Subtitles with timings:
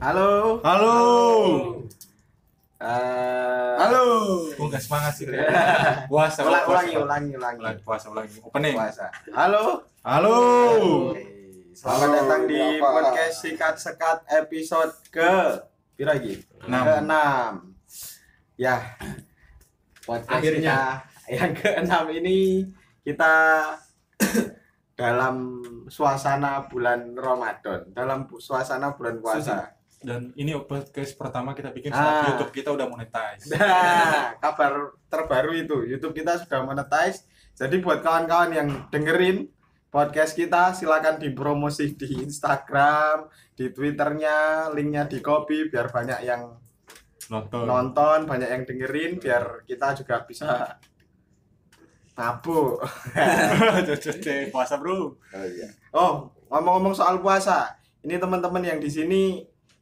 [0.00, 0.56] Halo.
[0.64, 0.94] Halo.
[2.80, 4.04] Eh, Halo.
[4.56, 5.26] Gua nggak semangat sih.
[6.10, 6.40] Puasa.
[6.40, 6.88] ulang- puasa.
[6.88, 7.60] ulangi, ulangi, ulangi.
[7.60, 8.36] Ulangi, puasa, ulangi.
[8.40, 8.74] Opening.
[8.74, 9.06] Puasa.
[9.30, 9.84] Halo.
[10.00, 10.36] Halo.
[11.70, 12.88] Selamat Halo, datang di apa?
[12.88, 15.30] podcast Sikat Sekat episode ke
[15.94, 16.40] pira lagi?
[16.64, 16.82] Enam.
[16.82, 17.14] Ke-6.
[18.56, 18.76] Ya.
[20.02, 21.04] Podcast Akhirnya.
[21.20, 22.38] kita yang ke-6 ini
[23.04, 23.32] kita
[25.00, 25.36] dalam
[25.86, 29.76] suasana bulan Ramadan, dalam suasana bulan puasa.
[30.00, 32.24] Dan ini podcast pertama kita bikin Ah.
[32.24, 33.52] YouTube kita udah monetize.
[33.52, 37.28] Nah, kabar terbaru itu, YouTube kita sudah monetize.
[37.52, 39.52] Jadi buat kawan-kawan yang dengerin
[39.92, 46.56] podcast kita, silakan dipromosi di Instagram, di Twitternya, linknya di copy biar banyak yang
[47.28, 47.68] Nonton.
[47.68, 50.80] nonton, banyak yang dengerin, biar kita juga bisa
[52.16, 52.80] mabuk.
[53.86, 54.16] Cocok
[54.48, 54.96] puasa, Bro.
[55.20, 55.68] Oh iya.
[55.92, 59.22] Oh, ngomong-ngomong soal puasa, ini teman-teman yang di sini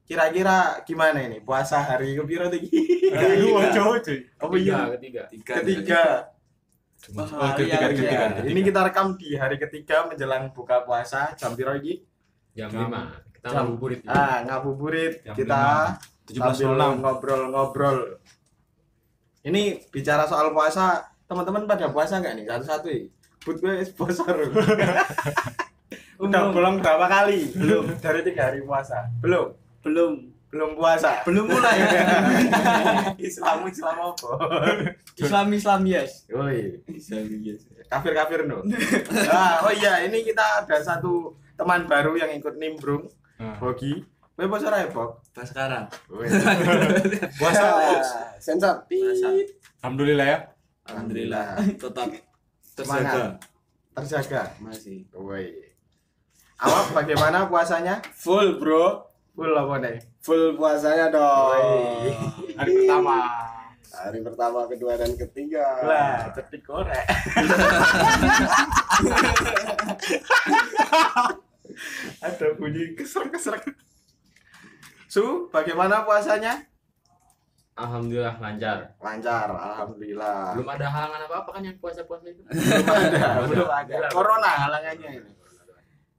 [0.09, 2.81] kira-kira gimana ini puasa hari kepiro tinggi?
[3.09, 4.19] Aduh, cocok, cuy.
[4.41, 6.03] Oh iya, ketiga ketiga.
[6.99, 8.29] Cuma Oh, oh, ketiga, iya, ketiga, iya.
[8.35, 8.49] ketiga.
[8.49, 12.03] Ini kita rekam di hari ketiga menjelang buka puasa jam piro iki?
[12.51, 15.63] jam lima kita jam- ngabuburit Ah, ngabuburit Jam kita
[16.27, 16.99] sambil 17.06.
[16.99, 17.99] ngobrol-ngobrol.
[19.41, 22.45] Ini bicara soal puasa, teman-teman pada puasa nggak nih?
[22.49, 23.07] Satu-satu ya.
[23.47, 24.35] But gue sponsor.
[26.19, 27.55] Udah bolong berapa kali?
[27.55, 27.95] Belum.
[27.97, 29.07] Dari tiga hari puasa.
[29.23, 29.55] Belum.
[29.81, 30.13] Belum
[30.49, 31.21] Belum puasa.
[31.29, 31.77] belum mulai
[33.21, 34.31] Islam Islam apa?
[35.13, 36.81] Islam Islam yes Woi.
[37.85, 38.65] Kafir-kafir no.
[39.29, 44.01] ah, oh iya, ini kita ada satu teman baru yang ikut nimbrung, Nah, Bogi.
[44.33, 45.21] Kowe puasa ra ya, Bog?
[45.31, 46.29] pas sekarang Woi.
[47.41, 48.03] Puasa, Box.
[48.39, 48.89] Sensor.
[49.79, 50.39] Alhamdulillah ya.
[50.87, 51.61] Alhamdulillah.
[51.77, 52.09] tetap
[52.73, 53.37] terjaga
[53.93, 54.43] Terjaga.
[54.61, 55.75] masih Woi.
[56.57, 58.01] Awak bagaimana puasanya?
[58.17, 59.08] Full bro.
[59.39, 60.03] Full apa nih?
[60.27, 62.11] Full puasanya dong.
[62.59, 63.23] Hari pertama.
[63.95, 65.63] Hari pertama, kedua dan ketiga.
[65.87, 67.07] Lah, cetik korek.
[72.27, 73.63] Ada bunyi keser-keser.
[75.07, 76.67] Su, bagaimana puasanya?
[77.79, 80.59] alhamdulillah lancar Lancar, alhamdulillah.
[80.59, 84.11] belum ada halangan apa apa kan yang puasa puasa itu belum ada, belum ada.
[84.11, 85.31] Corona halangannya ini.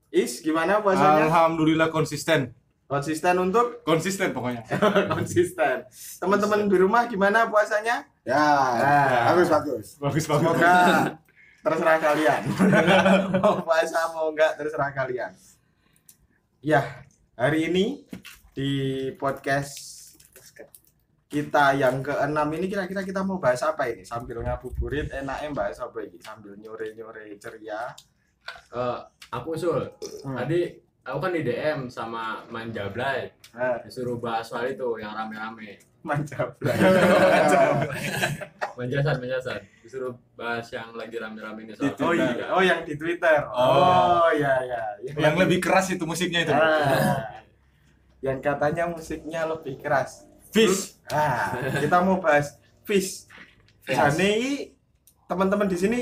[0.08, 1.28] Is, gimana puasanya?
[1.28, 2.56] Alhamdulillah konsisten.
[2.90, 4.66] Konsisten untuk Konsisten pokoknya.
[5.14, 5.86] konsisten.
[6.18, 8.02] Teman-teman di rumah gimana puasanya?
[8.26, 8.42] Ya,
[8.82, 9.30] Nah.
[9.30, 9.86] bagus bagus.
[10.02, 10.42] Bagus bagus.
[10.42, 10.74] Semoga
[11.70, 12.42] terserah kalian.
[13.46, 15.30] mau puasa mau enggak terserah kalian.
[16.66, 16.82] Ya,
[17.38, 18.10] hari ini
[18.52, 18.72] di
[19.14, 19.78] podcast
[21.30, 24.02] kita yang keenam ini kira-kira kita mau bahas apa ini?
[24.02, 26.18] Sambil ngabuburit enaknya bahas apa ini?
[26.18, 27.94] Sambil nyore-nyore ceria.
[28.74, 29.94] Eh, aku usul
[30.26, 30.42] Hmm.
[30.42, 36.56] tadi aku kan di DM sama Manjablay Nah, disuruh bahas soal itu yang rame-rame mantap.
[38.78, 43.42] Manjasan Manjasan disuruh bahas yang lagi rame-rame ini soal Oh iya, oh yang di Twitter.
[43.50, 44.22] Oh.
[44.24, 44.82] Oh, iya iya.
[45.18, 46.54] Yang lebih keras itu musiknya itu.
[46.54, 47.42] Ah.
[48.20, 50.28] yang katanya musiknya lebih keras.
[50.52, 51.00] Fish.
[51.10, 53.26] Ah, kita mau bahas fish.
[53.88, 54.76] Jane
[55.26, 56.02] teman-teman di sini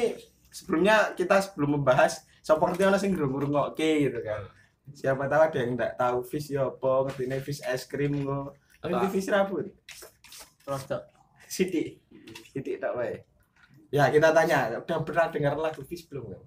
[0.52, 4.57] sebelumnya kita sebelum membahas seperti ana sing ngrungokke gitu kan.
[4.94, 8.56] Siapa tahu ada yang enggak tahu fish ya apa, ngertine fish es krim kok.
[8.84, 9.04] Apa?
[9.04, 9.68] Ini fish rabun.
[10.68, 11.02] Rostok
[11.48, 11.98] Siti.
[12.52, 13.24] Siti tak wae.
[13.88, 16.28] Ya, kita tanya, udah pernah dengar lagu fish belum?
[16.28, 16.44] Kan?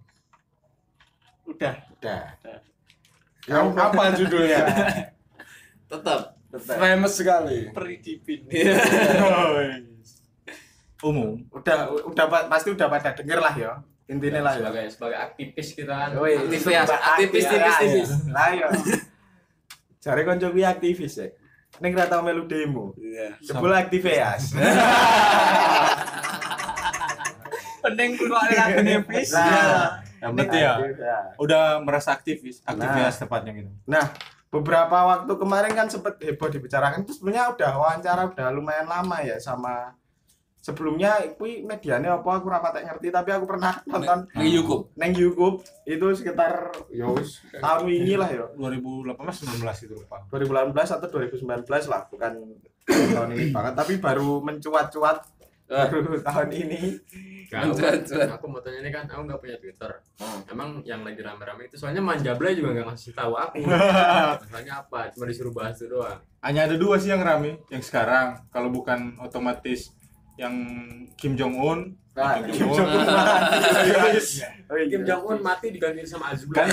[1.49, 2.23] udah Udah.
[3.49, 4.61] Yang apa judulnya?
[5.91, 6.77] tetap Tetap.
[6.83, 7.71] Famous sekali.
[7.71, 8.43] peridipin
[11.07, 11.47] Umum.
[11.55, 13.73] Udah udah pa- pasti udah pada denger lah ya.
[14.11, 14.59] Intinya lah ya.
[14.59, 18.11] sebagai sebagai aktivis kita kan Woi, Aktivis ya, aktivis, ya, tipis.
[18.11, 18.17] ya.
[18.29, 18.67] Lah ya.
[20.01, 21.29] Jare konco kuwi aktivis ya.
[21.79, 22.91] Ning ra tau melu demo.
[22.97, 24.51] iya Jebul aktivis.
[27.81, 30.75] penting kudu ada lagu nepis Nah, Yang penting ya.
[30.93, 31.19] ya.
[31.39, 33.21] Udah merasa aktivis, aktivitas Nah.
[33.21, 33.71] tepatnya gitu.
[33.87, 34.05] Nah,
[34.51, 39.39] beberapa waktu kemarin kan sempet heboh dibicarakan itu sebenarnya udah wawancara udah lumayan lama ya
[39.39, 39.97] sama
[40.61, 44.93] sebelumnya kuwi medianya apa aku rapat ngerti tapi aku pernah nonton lagi YouTube.
[44.95, 47.41] neng YouTube itu sekitar ya wis.
[47.57, 48.45] tahun ini lah ya.
[48.55, 50.21] 2018 19 itu lupa.
[50.29, 51.43] 2018 atau 2019
[51.87, 52.33] lah bukan
[53.17, 55.41] tahun ini banget tapi baru mencuat-cuat
[55.71, 55.87] Ah.
[55.87, 56.99] baru tahun ini.
[57.47, 57.79] Nggak, aku,
[58.43, 59.91] kan- mau tanya ini kan aku nggak punya Twitter.
[60.47, 63.63] Emang yang lagi rame-rame itu soalnya Manjablay juga nggak ngasih tahu aku.
[63.71, 65.15] Masalahnya apa?
[65.15, 66.19] Cuma disuruh bahas itu doang.
[66.43, 68.43] Hanya ada dua sih yang rame, yang sekarang.
[68.51, 69.95] Kalau bukan otomatis
[70.41, 70.55] yang
[71.21, 73.07] Kim Jong Un Nah, Kim Jong Un.
[74.67, 74.87] Oh, iya.
[74.91, 76.53] Kim Jong Un mati diganti sama Azula.
[76.59, 76.67] Kan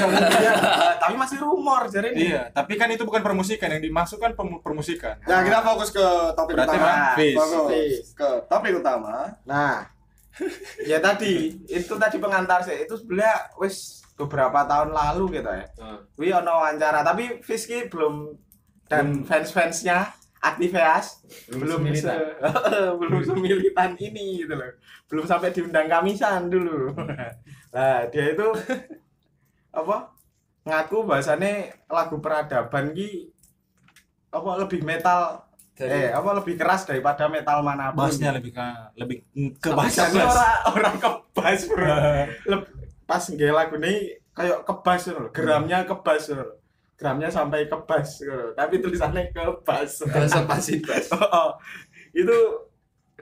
[1.01, 2.33] tapi masih rumor jadi ini.
[2.33, 5.21] Iya, tapi kan itu bukan permusikan yang dimasuk kan pem- permusikan.
[5.23, 6.93] Nah, kita fokus ke topik Berarti utama.
[7.37, 9.15] Fokus ke topik utama.
[9.45, 9.85] Nah,
[10.83, 15.65] ya tadi itu tadi pengantar sih itu sebenarnya wis beberapa tahun lalu gitu ya.
[15.77, 18.33] Nah, Wih ono wawancara tapi Fiski belum
[18.89, 20.09] dan fans-fansnya
[20.53, 22.13] aktivitas belum se
[22.99, 24.71] belum semilitan ini gitu loh.
[25.11, 26.91] Belum sampai diundang kamisan dulu.
[27.67, 28.47] Nah, dia itu
[29.75, 29.97] apa?
[30.65, 33.29] Ngaku bahasanya lagu peradaban ki
[34.33, 35.47] apa lebih metal
[35.77, 38.09] eh apa lebih keras daripada metal mana pun.
[38.09, 38.67] Bassnya lebih ke
[38.97, 39.17] lebih
[39.61, 40.33] ke bass jadi bass.
[40.33, 41.85] orang orang kebas bro.
[42.49, 42.71] Leb-
[43.05, 43.93] pas nggak lagu ini
[44.33, 46.49] kayak kebas loh, gramnya kebas loh.
[46.97, 48.57] Gramnya sampai kebas loh.
[48.57, 50.01] Tapi tulisannya kebas.
[50.09, 51.05] Konservasi bas.
[51.37, 51.53] Oh,
[52.09, 52.37] itu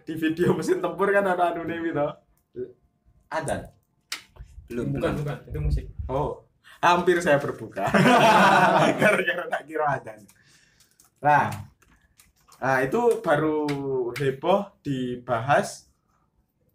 [0.07, 2.07] di video mesin tempur kan ada anu nih gitu.
[3.27, 3.75] Ada.
[4.71, 4.95] Belum.
[4.95, 5.85] bukan bukan itu musik.
[6.07, 6.47] Oh,
[6.79, 7.83] hampir saya berbuka.
[9.01, 10.13] Gara-gara tak kira ada.
[11.19, 11.51] Nah,
[12.63, 13.67] nah itu baru
[14.15, 15.91] heboh dibahas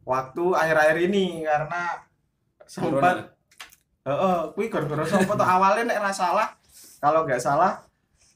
[0.04, 2.04] waktu akhir-akhir ini karena
[2.68, 3.40] sempat
[4.00, 6.48] Heeh, kuwi gara-gara sapa tuh awalnya nek ra salah
[7.00, 7.80] kalau nggak salah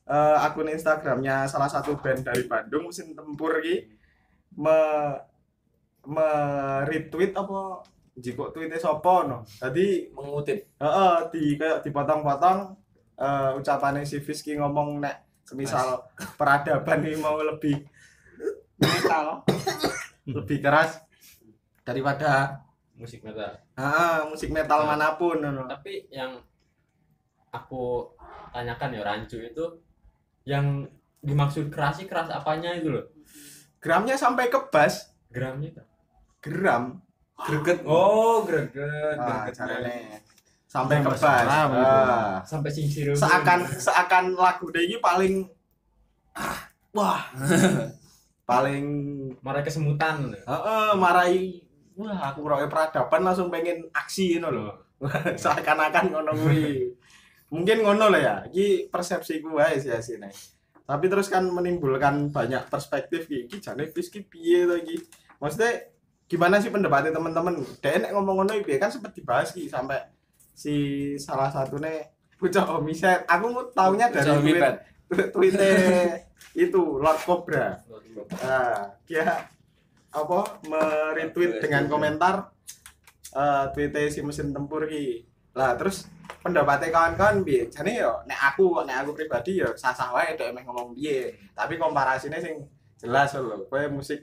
[0.09, 3.85] eh, akun Instagramnya salah satu band dari Bandung mesin tempur ki
[4.59, 4.79] me
[6.05, 6.29] me
[6.89, 7.85] retweet apa
[8.15, 9.43] jiko tweetnya sopo no.
[9.59, 10.79] Tadi Mengutip.
[10.79, 12.59] heeh di kayak dipotong-potong
[13.15, 16.03] eh ucapannya si Fiski ngomong nek semisal
[16.39, 17.79] peradaban ini mau lebih
[18.79, 19.43] metal
[20.37, 20.99] lebih keras
[21.85, 22.59] daripada
[22.95, 23.61] musik metal.
[23.77, 25.67] ah, musik metal mana pun no.
[25.67, 26.39] Tapi yang
[27.55, 28.11] aku
[28.51, 29.65] tanyakan ya rancu itu
[30.43, 30.83] yang
[31.23, 33.07] dimaksud keras sih keras apanya itu loh.
[33.79, 35.83] Gramnya sampai kebas, Gramnya itu.
[36.41, 36.99] gram.
[37.35, 37.83] Greget.
[37.83, 39.55] Oh, greget, Ah, greget.
[39.57, 40.21] caranya
[40.65, 41.19] sampai kebas.
[41.19, 41.99] salah begitu.
[42.05, 42.37] Ah.
[42.43, 43.13] Sampai sing siru.
[43.15, 45.47] Seakan seakan lagu dia ini paling
[46.35, 46.59] ah,
[46.93, 47.23] wah.
[48.51, 48.85] paling
[49.41, 50.31] marah kesemutan.
[50.37, 51.65] heeh marai
[51.97, 54.75] wah aku roe peradaban langsung pengen aksi ini loh.
[55.43, 56.93] Seakan-akan ngono kuwi.
[57.51, 58.37] Mungkin ngono lah ya.
[58.49, 60.31] Iki persepsiku wae sih asine.
[60.85, 63.49] Tapi terus kan menimbulkan banyak perspektif iki.
[63.49, 65.01] Iki jane wis ki piye to iki?
[65.41, 65.93] Maksudnya
[66.29, 67.61] gimana sih pendapatnya teman-teman?
[67.81, 70.05] Dia nek ngomong ngono iki kan sempat dibahas ki sampai
[70.55, 70.75] si
[71.19, 73.25] salah satunya Pucuk Omiset.
[73.25, 74.77] Aku taunya dari tweet, Mipet.
[75.33, 75.71] tweetnya
[76.55, 77.81] itu Lord Cobra.
[78.43, 79.49] Nah, dia
[80.15, 80.39] apa
[80.71, 82.55] meretweet dengan komentar
[83.35, 85.27] eh tweetnya si mesin tempur ki.
[85.55, 86.07] Lah terus
[86.45, 87.65] pendapatnya kawan-kawan piye?
[87.73, 91.33] Jane yo nek aku nek aku pribadi yo sah-sah wae dek emeh ngomong piye.
[91.57, 92.61] Tapi komparasine sing
[93.01, 93.65] jelas lho.
[93.73, 94.21] Kowe musik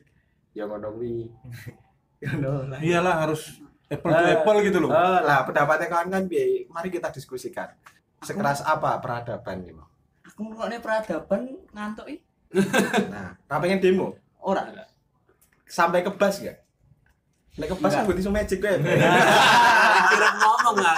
[0.54, 1.26] ya ngono kuwi.
[2.22, 2.78] Ngono lah.
[2.78, 4.94] Iyalah harus apple to Eh, apple gitu loh.
[4.94, 6.70] Eh, lah pendapatnya kawan-kawan piye?
[6.70, 7.74] Mari kita diskusikan.
[8.22, 9.82] Sekeras apa peradaban ini?
[10.30, 12.22] Aku ngrungokne peradaban ngantuk ih.
[13.10, 14.14] Nah, tak pengen demo.
[14.38, 14.70] Ora.
[15.66, 16.62] Sampai kebas gak?
[17.58, 18.76] Nek kebas kan iso magic kowe.
[20.12, 20.98] Kira ngomong lah.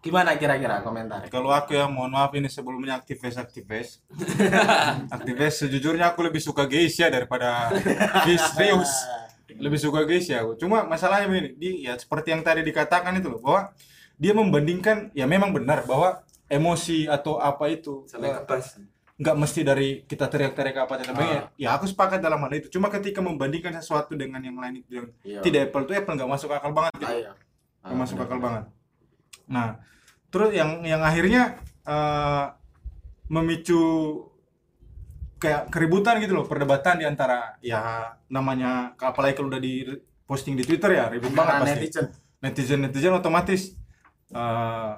[0.00, 1.28] Gimana kira-kira komentar?
[1.28, 4.00] Kalau aku ya mohon maaf ini sebelumnya aktivis aktivis.
[5.16, 7.68] aktivis sejujurnya aku lebih suka Geisha daripada
[8.24, 8.88] Fis serius.
[9.60, 10.56] Lebih suka Geisha aku.
[10.56, 13.76] Cuma masalahnya begini, di ya seperti yang tadi dikatakan itu loh bahwa
[14.16, 18.80] dia membandingkan ya memang benar bahwa emosi atau apa itu eh, kebas.
[19.20, 21.40] nggak mesti dari kita teriak-teriak apa dan sebagainya.
[21.44, 21.52] Ah.
[21.60, 22.72] Ya aku sepakat dalam hal itu.
[22.72, 25.40] Cuma ketika membandingkan sesuatu dengan yang lain itu yang Iya.
[25.44, 27.12] tidak apple to apple nggak masuk akal banget gitu.
[27.28, 27.32] Ayo.
[27.80, 28.64] Nggak masuk akal banget.
[29.46, 29.80] Nah,
[30.28, 32.44] terus yang yang akhirnya eh,
[33.26, 33.82] memicu
[35.36, 39.88] kayak keributan gitu loh, perdebatan di antara ya namanya apalagi kalau udah di
[40.24, 41.70] posting di Twitter ya ribut banget pasti.
[41.80, 42.06] netizen
[42.40, 43.72] Netizen netizen otomatis
[44.30, 44.92] eh,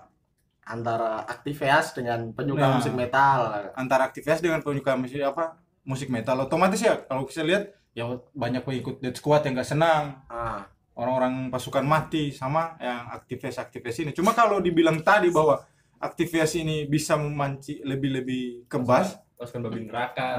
[0.63, 2.75] antara aktivis dengan penyuka Nah.
[2.79, 3.41] musik metal.
[3.75, 7.63] antara aktivis dengan penyuka musik apa musik metal otomatis ya kalau kita lihat
[7.93, 14.05] ya banyak pengikut Dead Squad yang nggak senang Ah, orang-orang pasukan mati sama yang aktivis-aktivis
[14.05, 14.11] ini.
[14.13, 15.65] Cuma kalau dibilang tadi bahwa
[16.03, 20.39] aktivis ini bisa memanci lebih-lebih kebas Pasukan babi neraka.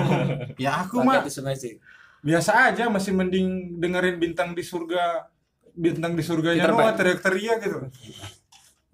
[0.62, 1.26] ya aku mah
[2.24, 5.26] biasa aja masih mending dengerin bintang di surga
[5.74, 7.78] bintang di surganya Noah teriak-teriak gitu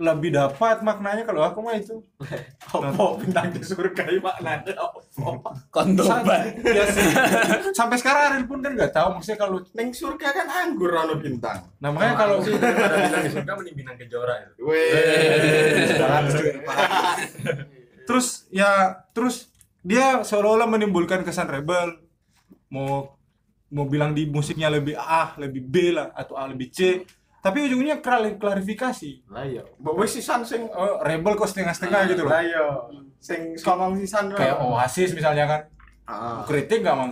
[0.01, 2.01] lebih dapat maknanya kalau aku mah itu
[2.73, 5.05] Opo bintang di surga iki maknane opo?
[5.69, 6.57] Kondoban.
[6.65, 7.05] Ya sih.
[7.77, 11.69] sampai sekarang Ariel pun kan nggak tahu maksudnya kalau Ning surga kan anggur ono bintang.
[11.85, 14.53] nah makanya kalau sih bintang di surga mending bintang kejora itu.
[18.09, 19.53] Terus ya terus
[19.85, 22.01] dia seolah-olah menimbulkan kesan rebel
[22.73, 23.21] mau
[23.69, 27.05] mau bilang di musiknya lebih A lebih B lah atau A lebih C
[27.41, 29.33] tapi ujungnya klar- klarifikasi.
[29.33, 29.65] Lah iya.
[29.81, 32.33] Mbok wis sisan sing oh, rebel kok setengah-setengah gitu loh.
[32.33, 32.65] Lah iya.
[33.21, 35.63] Sing songong sisan kayak Oasis misalnya kan.
[36.11, 36.43] Ah.
[36.43, 37.07] kritik nggak mah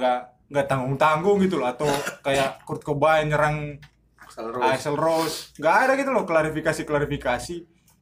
[0.51, 1.69] nggak tanggung tanggung gitu loh.
[1.71, 1.89] Atau
[2.21, 3.81] kayak Kurt Cobain nyerang
[4.21, 5.57] Axl Axel Rose.
[5.57, 7.57] Nggak ada gitu loh klarifikasi klarifikasi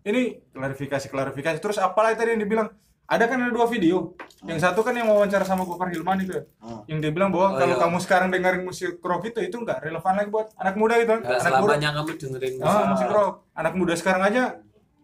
[0.06, 2.70] ini klarifikasi klarifikasi terus apalagi tadi yang dibilang
[3.06, 6.82] ada kan ada dua video yang satu kan yang wawancara sama Gofar Hilman itu Hmm.
[6.84, 7.82] yang dia bilang bahwa Oh, kalau iya.
[7.82, 11.20] kamu sekarang dengerin musik rock itu itu nggak relevan lagi buat anak muda gitu kan
[11.20, 12.86] Enggak anak muda selamanya kamu dengerin ah, musik.
[12.88, 14.42] musik rock anak muda sekarang aja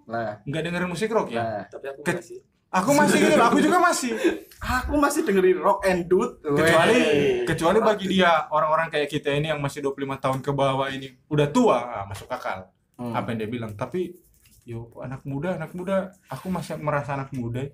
[0.05, 0.35] Lah.
[0.43, 1.65] nggak dengerin musik rock ya Lah.
[1.69, 2.39] Tapi aku Ke- masih.
[2.71, 4.13] aku masih gitu loh, aku juga masih
[4.63, 6.39] Aku masih dengerin rock and dude.
[6.41, 6.99] kecuali
[7.45, 11.47] kecuali bagi dia orang-orang kayak kita ini yang masih 25 tahun ke bawah ini udah
[11.49, 13.11] tua ah, masuk akal Hmm.
[13.11, 14.15] apa yang dia bilang tapi
[14.63, 15.97] yo anak muda anak muda
[16.29, 17.67] aku masih merasa anak muda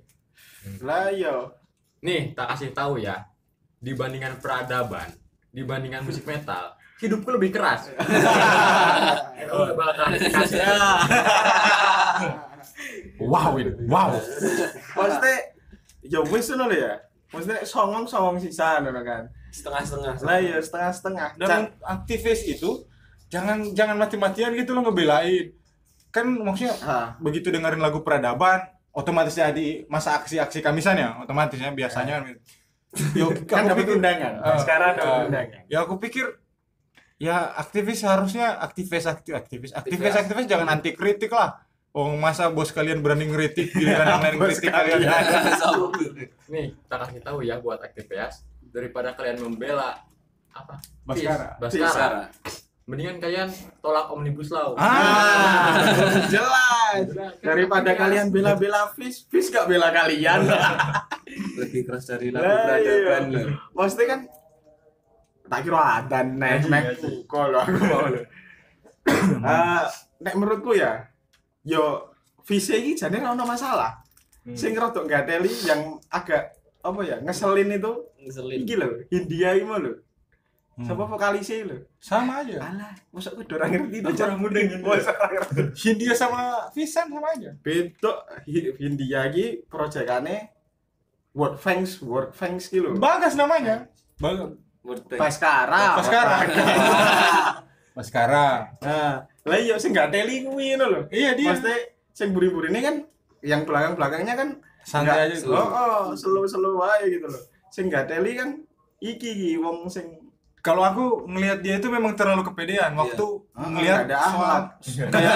[0.81, 1.35] Lah iya.
[1.99, 3.27] Nih, tak kasih tahu ya.
[3.79, 5.11] Dibandingkan peradaban,
[5.51, 7.89] dibandingkan musik metal, hidupku lebih keras.
[9.49, 10.61] Oh, bakal kasih.
[13.19, 14.13] wow ini wow
[14.93, 15.37] Maksudnya
[16.05, 17.01] ya wis ngono ya.
[17.29, 19.25] Maksudnya songong-songong sisan ngono kan.
[19.49, 20.15] Setengah-setengah.
[20.21, 21.29] Lah iya setengah-setengah.
[21.41, 22.85] dan aktivis itu
[23.29, 25.53] jangan jangan mati-matian gitu loh ngebelain
[26.09, 27.09] kan maksudnya Ah.
[27.21, 28.65] begitu dengerin lagu peradaban
[28.99, 32.35] otomatis jadi masa aksi-aksi kamisan ya otomatisnya biasanya kan
[33.21, 34.33] yo kan aku dapat pikir- undangan.
[34.43, 35.27] Ah, Sekarang dapat ah.
[35.31, 35.61] undangan.
[35.71, 36.27] ya aku pikir
[37.19, 41.63] ya aktivis harusnya aktivis aktif aktivis aktivis aktivis jangan anti kritik lah
[41.95, 44.99] oh masa bos kalian berani ngeritik giliran yang lain kritik kalian.
[45.05, 45.25] kalian
[46.53, 50.01] Nih, tak kasih tahu ya buat aktivis daripada kalian membela
[50.49, 50.81] apa?
[51.05, 51.61] Baskara.
[51.61, 52.23] Peace, Baskara.
[52.89, 53.53] Mendingan kalian
[53.85, 54.73] tolak omnibus law.
[54.81, 55.77] ah
[56.33, 57.05] Jelas.
[57.45, 60.49] Daripada kalian bela-bela fish, fish gak bela kalian.
[61.61, 63.39] Lebih keras dari lagu Lah, peradaban iya.
[63.45, 63.47] loh.
[63.77, 64.21] Maksudnya kan
[65.45, 66.95] tak kira ada nek Iya, nek iya.
[66.97, 68.09] buka loh aku mau.
[68.09, 69.85] Eh,
[70.25, 71.05] nek menurutku ya,
[71.61, 72.09] yo
[72.49, 74.01] visi ini jadi ora ono masalah.
[74.49, 74.57] Hmm.
[74.57, 77.93] Sing rodok gateli yang agak apa ya ngeselin itu
[78.25, 78.65] Ngeselin.
[78.65, 79.77] iki lho, Hindia iki mau
[80.79, 80.95] lho.
[80.95, 81.11] Hmm.
[81.11, 81.77] Vokalisnya lho?
[81.99, 84.79] sama aja Alah, masa aku udah ngerti Aku orang muda gitu.
[84.79, 85.63] Ngerti.
[85.75, 87.51] Hindia sama Visan sama aja
[88.47, 90.55] Hi- Hindia iki projekane
[91.35, 92.95] World Fangs, World Fangs ki lho.
[92.99, 94.55] Bagas namanya Bagas.
[95.19, 95.99] Baskara.
[96.01, 96.37] Baskara.
[97.95, 98.47] Baskara.
[98.87, 101.01] Nah, lah iya sing gak teli kuwi ngono lho.
[101.11, 101.51] Iya dia.
[101.51, 101.79] Maksudnya
[102.15, 102.97] sing buri-burine kan
[103.43, 104.49] yang belakang-belakangnya kan
[104.87, 105.51] Santai aja gitu.
[105.51, 107.43] Oh, oh slow-slow aja gitu loh.
[107.75, 108.63] Sing gak teli kan
[109.03, 110.28] iki iki wong sing
[110.69, 113.25] Kalau aku ngelihat dia itu memang terlalu kepedean waktu
[113.57, 114.61] Ah, ngelihat ada soal
[115.15, 115.35] kayak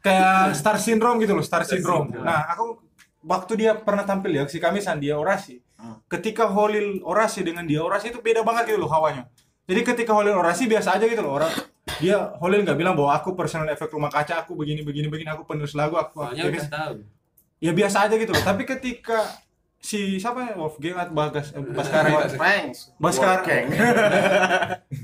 [0.00, 2.14] kayak star syndrome gitu loh, star syndrome.
[2.14, 2.78] Nah, aku
[3.20, 5.58] waktu dia pernah tampil ya si Kamisan dia orasi.
[5.74, 5.98] Hmm.
[6.06, 9.26] Ketika Holil orasi dengan dia orasi itu beda banget gitu loh hawanya.
[9.66, 11.52] Jadi ketika Holil orasi biasa aja gitu loh orang
[11.98, 15.44] dia Holil nggak bilang bahwa aku personal efek rumah kaca aku begini begini begini aku
[15.44, 16.94] penulis lagu aku Soalnya udah tahu.
[17.60, 19.28] ya biasa aja gitu loh tapi ketika
[19.80, 22.78] si siapa ya Wolfgang atau Bagas eh, Baskara World Fangs.
[23.00, 23.40] Baskara.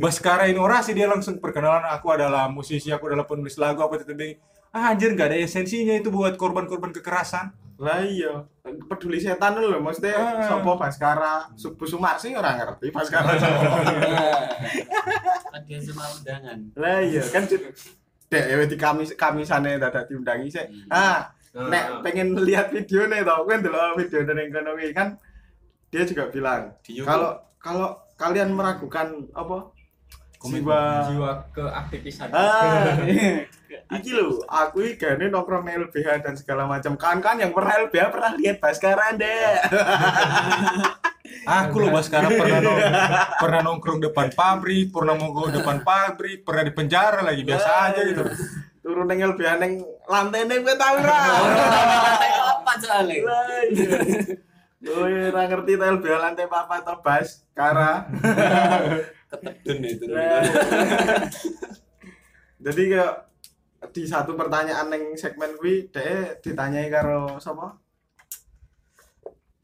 [0.02, 4.04] Baskara ini orasi dia langsung perkenalan aku adalah musisi aku adalah penulis lagu apa itu
[4.04, 4.36] tadi
[4.70, 8.40] ah, anjir nggak ada esensinya itu buat korban-korban kekerasan Lah iya,
[8.88, 10.48] peduli setan lho maksudnya Ah.
[10.48, 13.36] sapa Baskara, Subu Sumarsi ora ngerti Baskara.
[13.36, 16.56] Kan dia cuma undangan.
[16.72, 17.44] Lah iya kan
[18.26, 20.88] dek ya di kamis kamisane dadak diundangi sik.
[20.88, 23.48] Ah, nek pengen lihat videonya tau.
[23.48, 25.16] Kan dulu video dari kono kuwi kan?
[25.88, 27.08] Dia juga bilang Di YouTube.
[27.08, 27.88] kalau kalau
[28.20, 29.72] kalian meragukan apa?
[30.46, 32.30] Jiwa jiwa keaktivisan.
[32.30, 32.94] ah
[33.98, 36.94] iki lho aku iki gane nongkrong LBH dan segala macam.
[36.94, 39.58] Kan kan yang pernah LBH pernah lihat Baskara deh
[41.46, 42.80] aku loh Baskara pernah nong
[43.38, 48.22] pernah nongkrong depan pabrik pernah mogok depan pabrik pernah di penjara lagi biasa aja gitu
[48.86, 51.18] turun neng LBH neng lantai neng gue tau ra
[52.54, 53.18] Apa soalnya?
[53.26, 53.98] Lah, iya.
[54.78, 58.06] Gue ora ngerti ta LBH lantai papat atau Baskara
[59.34, 60.06] Ketedun itu.
[60.06, 60.38] Lah.
[62.62, 63.14] Jadi kayak
[63.90, 67.74] di satu pertanyaan neng segmen kuwi dhek ditanyai karo sapa?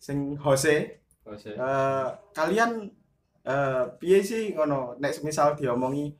[0.02, 1.54] Sing Jose, Jose.
[1.54, 2.90] eh, kalian
[3.42, 6.10] eh piye sih ngono nek semisal diomongi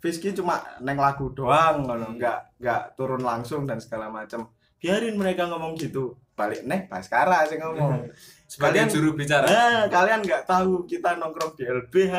[0.00, 4.48] Fiski cuma neng lagu doang ngono, nggak nggak turun langsung dan segala macam.
[4.76, 6.16] Biarin mereka ngomong gitu.
[6.32, 8.08] Balik neh Baskara sing ngomong.
[8.50, 9.46] Sebagai Kalian- juru bicara.
[9.46, 12.14] Eh, kalian nggak tahu kita nongkrong di LBH,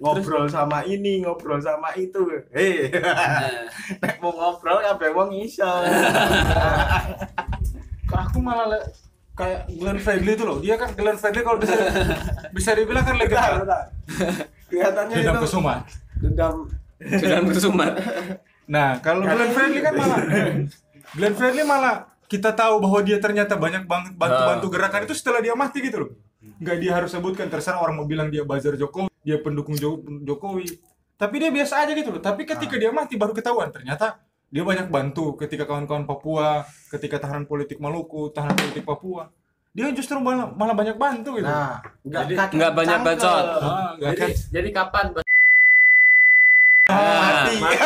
[0.00, 2.18] ngobrol sama ini, ngobrol sama itu.
[2.50, 3.46] Hei, Nah,
[4.02, 5.62] nek mau ngobrol kabeh wong iso.
[8.08, 8.88] Aku malah le-
[9.32, 11.74] kayak Glenn Fredly itu loh dia kan Glenn Fredly kalau bisa
[12.50, 13.62] bisa dibilang kan bentar.
[14.66, 15.74] Kelihatannya dendam itu kesuma
[16.18, 16.66] dendam
[16.98, 17.92] Sudah bersumat.
[18.68, 20.20] nah kalau Glenn Fredly kan malah
[21.16, 21.94] Glenn Fredly malah
[22.28, 26.10] kita tahu bahwa dia ternyata banyak banget bantu-bantu gerakan itu setelah dia mati gitu loh.
[26.60, 30.68] Nggak dia harus sebutkan terserah orang mau bilang dia buzzer Jokowi dia pendukung Jo- Jokowi.
[31.16, 32.20] Tapi dia biasa aja gitu loh.
[32.20, 35.34] Tapi ketika dia mati baru ketahuan ternyata dia banyak bantu.
[35.34, 39.32] Ketika kawan-kawan Papua ketika tahanan politik Maluku tahanan politik Papua
[39.68, 41.46] dia justru malah, malah banyak bantu gitu.
[41.48, 43.44] Nah nggak Jadi- kaki nggak banyak bacot.
[43.62, 45.04] Ah, Jadi, jadi kapan
[47.56, 47.78] mati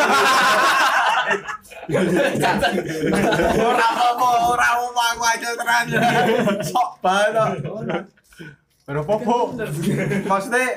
[3.59, 5.85] ora apa ora aku aja tenan
[6.63, 8.03] sok banget
[9.07, 9.55] popo
[10.27, 10.67] maksudnya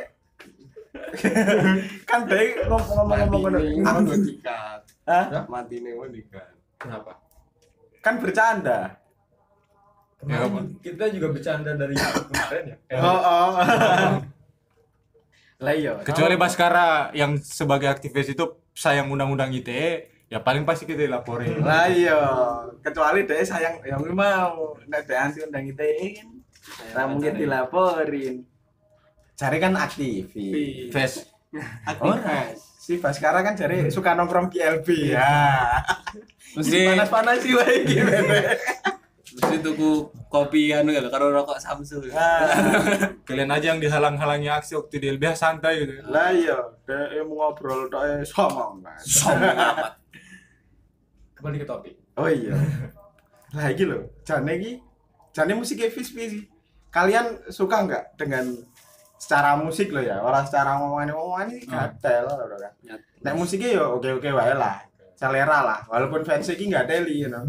[2.07, 4.81] kan deh ngomong-ngomong ngono aku dikat.
[5.07, 5.47] Hah?
[5.47, 6.51] Mati nih dikat.
[6.79, 7.13] kenapa?
[8.03, 8.99] kan bercanda
[10.27, 10.59] Ya, apa?
[10.83, 12.99] kita juga bercanda dari kemarin ya.
[12.99, 13.51] Oh oh
[15.57, 18.45] lah iya kecuali Baskara yang sebagai aktivis itu
[18.77, 21.65] sayang undang-undang ITE ya paling pasti kita dilaporin.
[21.65, 22.21] Lah iya
[22.85, 26.29] kecuali deh sayang yang mau nek deh anti undang ITE kan
[26.93, 28.45] nah mungkin dilaporin.
[29.37, 31.25] Cari kan aktivis Fes
[31.89, 35.33] aktivis si Baskara kan cari suka nongkrong di LB ya
[36.57, 37.53] Mesti panas-panas sih
[37.85, 38.57] gimana
[39.37, 42.01] mesti tuku kopi anu ya karo rokok Samsu.
[43.29, 46.57] kalian aja yang dihalang-halangi aksi waktu di LBH santai gitu lah iya
[46.89, 49.05] deh mau ngobrol tok eh, Sombong amat.
[51.37, 51.95] kembali ke topik.
[52.17, 52.57] Oh iya.
[53.53, 54.73] Lah iki lho, jane iki
[55.37, 56.43] jane musik Evis piye sih?
[56.89, 58.57] Kalian suka nggak dengan
[59.21, 62.73] secara musik lo ya, orang secara ngomongan ngomongan ini gatel lho kan.
[63.21, 64.81] Nek musiknya yo oke-oke wae lah.
[65.17, 67.45] Selera lah, walaupun fans iki nggak teli you know.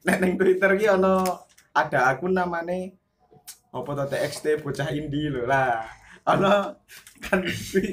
[0.00, 1.44] Nek ning Twitter ki ono
[1.76, 2.96] ada akun namane
[3.70, 5.86] apa to TXT bocah indie lho lah.
[6.26, 6.80] Ono
[7.20, 7.40] kan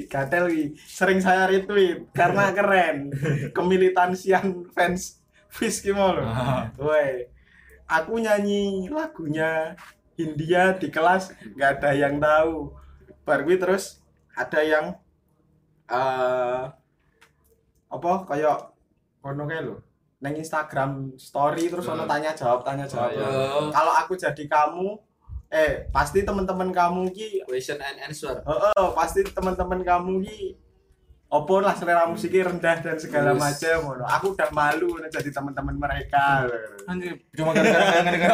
[0.08, 3.12] gatel wi sering saya retweet karena keren
[3.56, 6.24] kemilitansian fans Fish ki mau lho.
[6.24, 6.68] Ah.
[6.76, 7.28] Woi,
[7.88, 9.76] aku nyanyi lagunya
[10.18, 12.72] India di kelas nggak ada yang tahu.
[13.24, 14.00] Baru terus
[14.32, 14.96] ada yang
[15.88, 16.62] eh
[17.88, 18.76] apa kayak
[19.24, 19.87] kono kayak
[20.18, 22.10] neng Instagram story terus ono Hmm.
[22.10, 23.08] tanya jawab tanya jawab.
[23.08, 23.26] Oh, iya.
[23.54, 24.98] Oh, Kalau aku jadi kamu
[25.48, 28.42] eh pasti teman-teman kamu ki question and answer.
[28.42, 30.58] oh, oh, pasti teman-teman kamu ki
[31.28, 33.38] opo lah selera musiknya rendah dan segala Yes.
[33.38, 34.04] macam ngono.
[34.06, 36.48] Aku udah malu nih jadi teman-teman mereka.
[36.84, 38.32] anjir cuma gara-gara dengar.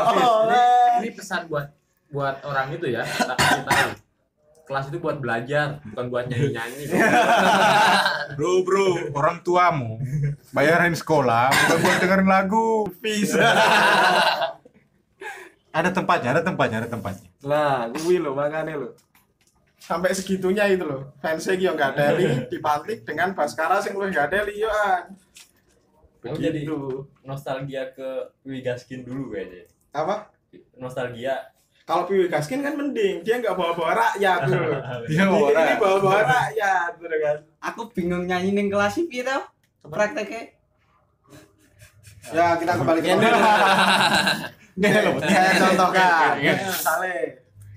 [0.98, 1.68] Ini pesan buat
[2.08, 3.02] buat orang itu ya.
[3.02, 3.90] tak kasih tahu.
[4.64, 6.88] Kelas itu buat belajar, bukan buat nyanyi-nyanyi.
[8.36, 10.00] bro bro orang tuamu
[10.50, 13.44] bayarin sekolah bukan buat dengerin lagu bisa.
[15.78, 18.90] ada tempatnya ada tempatnya ada tempatnya Lah, kuwi lho makane lho.
[19.76, 21.12] Sampai segitunya itu loh.
[21.20, 25.12] Fansnya ki yo enggak teli dipantik dengan Baskara sing luwih enggak teli yo an.
[26.24, 27.04] Kamu jadi Begitu.
[27.20, 29.68] nostalgia ke Wigaskin dulu kayaknya.
[29.92, 30.32] Apa?
[30.80, 31.52] Nostalgia.
[31.84, 34.56] Kalau Piwi Gaskin kan mending, dia nggak bawa-bawa rakyat tuh.
[35.12, 35.76] Dia bawa Ini rakyat.
[35.76, 37.36] bawa-bawa rakyat tuh kan.
[37.60, 39.44] Aku bingung nyanyi ning kelas iki tau.
[39.84, 40.48] Prakteknya.
[42.32, 43.28] Ya, kita kembali ke Ini.
[44.80, 46.40] Ini loh Saya contohkan.
[46.40, 47.16] Misalnya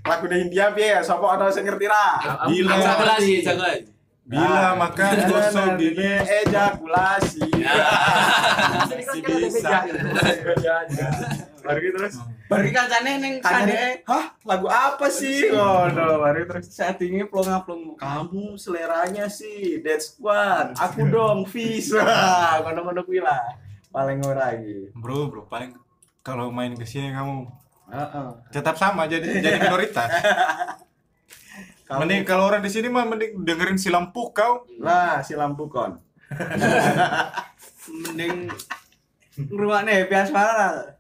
[0.08, 2.08] lagu di India piye sapa ana sing ngerti ra?
[2.48, 2.80] Gila.
[2.80, 3.92] Jago lagi, jago lagi.
[4.28, 7.48] bila makan gosok gigi ejakulasi.
[8.88, 9.72] masih bisa
[11.68, 12.16] Baru gitu terus.
[12.48, 15.52] Bari kancane ning Kancane, kandeke hah lagu apa sih?
[15.52, 16.72] Oh, no, baru terus.
[16.72, 18.00] settingnya plong-plong.
[18.00, 20.74] Kamu seleranya sih Dead Squad.
[20.74, 21.92] Aku dong Fish.
[21.96, 23.60] Wah, ngono-ngono kuwi lah.
[23.88, 24.92] Paling ora iki.
[24.94, 25.76] bro bro paling
[26.22, 27.48] kalau main ke sini kamu
[27.88, 28.28] Heeh.
[28.50, 30.12] tetap sama jadi jadi minoritas
[31.88, 35.66] Kalau- mending kalau orang di sini mah mending dengerin si lampu kau Lah, si lampu
[35.66, 35.96] kon.
[37.88, 38.52] Mending
[39.40, 40.97] ngrungokne happy asmara.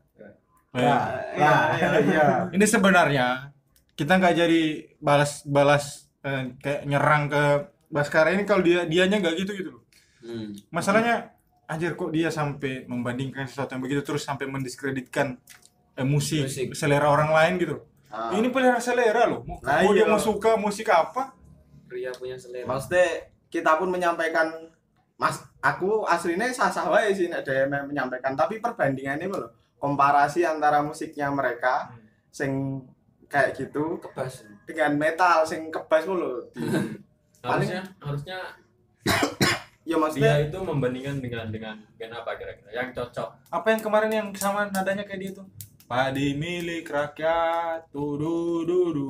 [0.84, 2.26] Lah, lah, iya.
[2.54, 3.50] ini sebenarnya
[3.98, 4.62] kita nggak jadi
[5.02, 7.44] balas balas eh, kayak nyerang ke
[7.88, 9.84] Baskara ini kalau dia dianya nggak gitu gitu loh
[10.18, 10.50] Hmm.
[10.74, 11.30] masalahnya
[11.70, 15.40] anjir kok dia sampai membandingkan sesuatu yang begitu terus sampai mendiskreditkan
[15.96, 16.68] eh, musik, Musik.
[16.76, 18.34] selera orang lain gitu Ah.
[18.36, 20.12] ini pelihara selera loh mau, Nah, mau dia iya.
[20.12, 21.32] mau suka musik apa
[21.88, 22.68] Pria punya selera.
[22.68, 24.52] Maksudnya kita pun menyampaikan
[25.18, 27.42] Mas, aku aslinya sah-sah wae sih nek
[27.90, 29.50] menyampaikan, tapi perbandingannya loh.
[29.78, 31.94] Komparasi antara musiknya mereka
[32.34, 32.82] sing
[33.30, 34.44] kayak gitu Kebas.
[34.66, 36.50] dengan metal sing kebas lho.
[37.44, 38.40] Harusnya harusnya
[39.88, 43.30] Ya dia maksudnya itu membandingkan dengan dengan band apa kira-kira yang cocok.
[43.48, 45.48] apa yang kemarin yang sama nadanya kayak dia tuh
[45.88, 48.68] padi milik rakyat tudu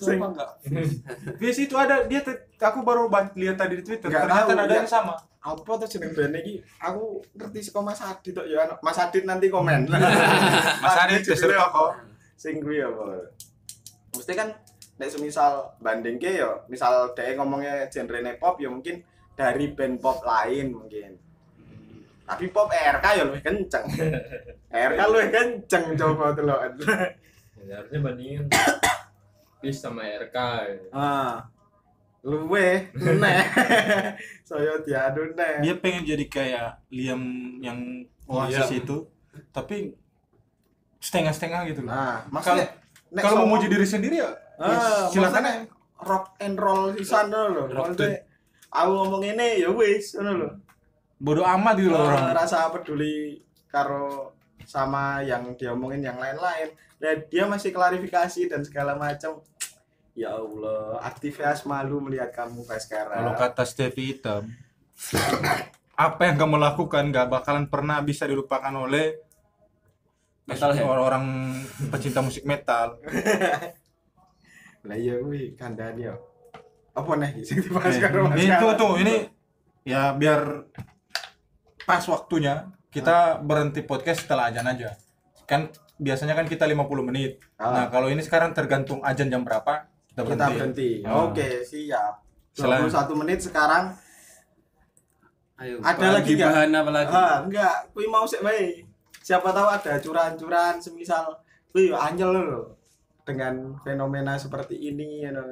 [0.00, 0.26] dudu Itu apa?
[0.32, 0.50] enggak?
[1.40, 2.20] Bis itu ada dia
[2.58, 4.78] aku baru ba- lihat tadi di Twitter Nggak ternyata tahu, ada ya.
[4.80, 5.14] yang sama.
[5.40, 9.46] Apa tuh jeneng band iki aku ngerti saka Mas Adit tok ya Mas Adit nanti
[9.46, 9.88] komen.
[10.84, 12.00] Mas Adit justru apa?
[12.34, 13.28] sing kuwi apa?
[14.10, 14.48] Mesti kan
[14.96, 20.72] nek semisal bandingke ya misal dhek ngomongnya genre pop ya mungkin dari band pop lain
[20.72, 21.16] mungkin.
[22.24, 23.84] Tapi pop RK ya lebih kenceng.
[24.90, 26.60] RK lebih kenceng coba delok
[27.60, 28.44] Ya, harusnya bandingin
[29.60, 30.36] Bis sama RK
[30.90, 31.44] ah.
[32.20, 33.38] Luwe neh
[34.48, 37.22] saya diadu neh dia pengen jadi kayak Liam
[37.60, 39.08] yang Oasis itu
[39.50, 39.96] tapi
[41.00, 41.92] setengah-setengah gitu loh.
[41.96, 42.76] Nah maksudnya
[43.08, 45.54] nek kalau mau jadi diri sendiri ya Ah, silakan maksudnya
[46.04, 47.64] rock and roll sisan lho.
[47.72, 48.20] Rock Maksudnya
[48.68, 50.48] aku ngomong ini ya wis ngono lho.
[51.16, 52.36] bodoh amat gitu loh orang.
[52.36, 56.68] Rasa peduli karo sama yang diomongin yang lain-lain.
[57.00, 59.40] Dan dia masih klarifikasi dan segala macam.
[60.12, 63.34] Ya Allah, aktivitas malu melihat kamu kalau sekarang.
[63.40, 64.52] kata Stevie Hitam
[66.00, 69.20] apa yang kamu lakukan gak bakalan pernah bisa dilupakan oleh
[70.48, 70.82] Metalhead.
[70.82, 71.24] orang-orang
[71.92, 72.96] pecinta musik metal
[74.88, 76.16] Lah iya kuwi kandhane yo.
[76.96, 79.28] Apa nih sing dibahas karo Mas itu tuh ini
[79.84, 80.64] ya biar
[81.84, 84.96] pas waktunya kita berhenti podcast setelah ajan aja
[85.44, 85.68] kan
[86.00, 87.70] biasanya kan kita 50 menit Ah.
[87.70, 90.90] nah kalau ini sekarang tergantung ajan jam berapa kita berhenti, Kita berhenti.
[91.02, 91.22] Ah.
[91.22, 92.14] Oke, siap.
[92.50, 93.94] Selain- 21 menit sekarang
[95.54, 96.48] Ayo, Ada lagi nggak?
[96.48, 97.12] bahan apa lagi?
[97.12, 98.80] Ah, enggak, kuwi mau sik wae.
[99.20, 101.36] Siapa tahu ada curahan-curahan semisal
[101.68, 102.64] kuwi yo anyel lho
[103.22, 105.44] dengan fenomena seperti ini ya no.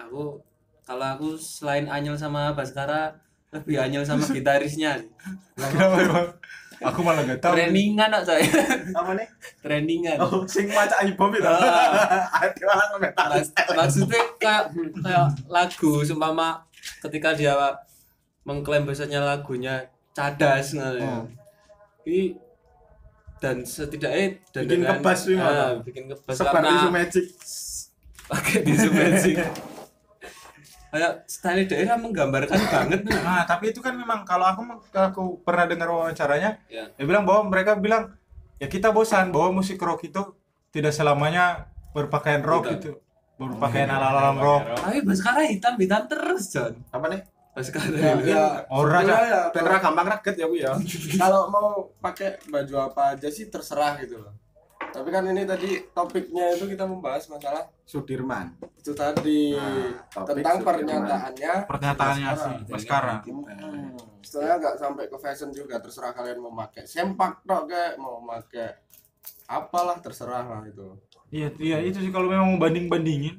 [0.00, 0.40] Aku
[0.82, 3.20] kalau aku selain Anyel sama Baskara
[3.52, 4.96] lebih Anyel sama gitarisnya.
[5.54, 6.40] Kenapa?
[6.80, 8.44] Aku malah gak tahu Trainingan kok saya.
[8.96, 9.28] Apa nih?
[9.60, 10.16] Trainingan.
[10.16, 11.44] Oh, sing maca ibom itu.
[11.44, 12.24] Ah.
[12.40, 12.86] Ada malah.
[13.36, 16.64] Mas- maksudnya kayak, kayak lagu seumpama
[17.04, 17.52] ketika dia
[18.48, 21.06] mengklaim bahasanya lagunya cadas ngono ya.
[21.06, 21.24] Oh.
[22.08, 22.34] Ini
[23.40, 25.84] dan setidaknya dan Bikin kebas ah, Mas.
[25.84, 27.24] bikin kebas Sebar karena isu magic.
[28.28, 29.36] pakai tisu magic.
[30.90, 33.14] Kayak style daerah menggambarkan banget nih.
[33.20, 36.90] nah tapi itu kan memang kalau aku aku pernah dengar wawancaranya Ya.
[36.90, 38.10] dia bilang bahwa mereka bilang
[38.56, 40.18] ya kita bosan bahwa musik rock itu
[40.68, 42.98] tidak selamanya berpakaian rock itu
[43.36, 46.74] berpakaian ala-ala rock Tapi Baskara hitam hitam terus John.
[46.88, 47.22] Apa nih?
[47.50, 47.90] Baskara.
[48.20, 49.18] Ya, Ora, sebetulnya
[49.50, 49.54] Cak.
[49.54, 50.72] ya, ra gampang raget ya kuwi ya.
[51.22, 54.30] kalau mau pakai baju apa aja sih terserah gitu loh.
[54.90, 58.54] Tapi kan ini tadi topiknya itu kita membahas masalah Sudirman.
[58.74, 60.66] itu tadi Nah, tentang Sudirman.
[60.66, 62.44] pernyataannya pernyataannya Baskara.
[62.44, 63.94] sih Baskara Hmm.
[64.20, 68.76] Setelahnya nggak sampai ke fashion juga terserah kalian mau pakai sempak tok kayak mau pakai
[69.46, 70.96] apalah terserah lah itu.
[71.30, 73.38] Iya, iya itu sih kalau memang mau banding bandingin,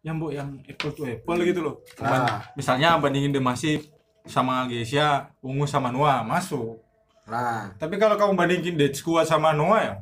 [0.00, 1.74] yang bu yang apple to apple gitu loh.
[1.98, 2.40] Nah.
[2.54, 3.84] Misalnya bandingin The Massive
[4.24, 6.78] sama Geisha, Ungu sama Noah masuk.
[7.26, 9.94] Nah, Tapi kalau kamu bandingin Dead Squad sama Noah ya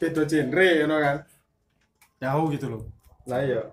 [0.00, 1.18] beda genre ngono kan.
[2.20, 2.84] jauh gitu loh.
[3.24, 3.64] Lah iya.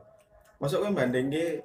[0.60, 1.62] Masuk kowe bandingke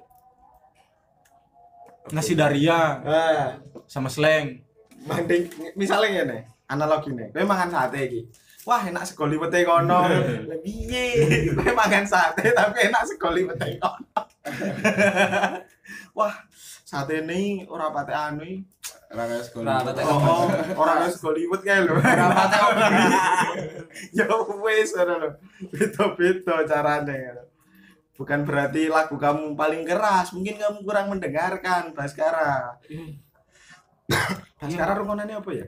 [2.11, 2.99] Nasi Daria.
[3.03, 3.49] Ah.
[3.87, 4.63] Sama Slang.
[5.03, 6.37] banding misalnya ngene
[6.71, 8.21] analogi nih kowe mangan sate iki.
[8.63, 10.07] Wah enak sekali pete kono.
[10.63, 11.05] Piye?
[11.51, 14.21] Kowe mangan sate tapi enak sekali pete kono.
[16.17, 16.33] Wah
[16.87, 18.63] sate ini ora pate anu
[19.13, 19.15] iki.
[19.15, 19.69] Ora kayak sekolah.
[19.69, 20.45] Ora pate oh, oh
[20.81, 22.57] ora kayak Hollywood lho ora pate
[24.17, 24.25] ya
[24.65, 25.29] wis ngono lho
[25.69, 27.17] beda-beda carane
[28.13, 32.77] bukan berarti lagu kamu paling keras mungkin kamu kurang mendengarkan Baskara.
[34.61, 35.67] Baskara rungonannya apa ya?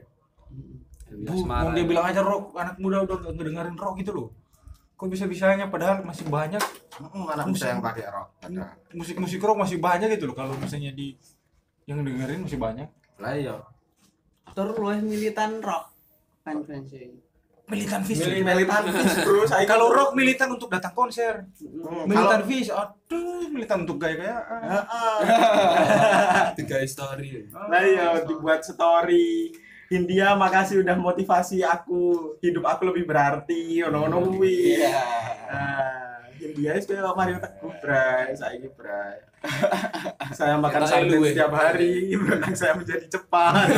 [1.06, 4.28] Bu, mau dia bilang aja rock, anak muda udah gak ngedengerin rock gitu loh.
[4.98, 6.62] Kok bisa-bisanya padahal masih banyak.
[6.98, 8.28] Anak muda yang pakai rock
[8.94, 10.36] musik-musik rock masih banyak gitu loh.
[10.38, 11.14] Kalau misalnya di
[11.86, 12.88] yang dengerin masih banyak.
[13.16, 13.56] Lah iya
[14.48, 15.92] Terus lu militan rock
[16.40, 17.12] kan Francis.
[17.66, 18.22] Militan Fish.
[18.22, 21.50] milih militan fish bro saya Kalau rock militan untuk datang konser.
[21.58, 24.62] Hmm, Militan kalau- Fish, aduh, militan untuk gaya-gayaan.
[24.64, 25.16] Heeh.
[26.58, 27.50] tiga story.
[27.50, 29.50] Lah iya dibuat story
[29.88, 31.98] India makasih udah motivasi aku
[32.38, 34.78] hidup aku lebih berarti ono-ono kuwi.
[34.78, 34.94] Iya.
[36.36, 39.16] Ah, India itu kayak Mario Teguh bray, saiki bray.
[40.36, 40.88] saya makan eh.
[41.32, 43.66] setiap hari, berenang saya menjadi cepat.